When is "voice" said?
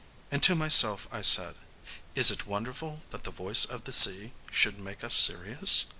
3.29-3.65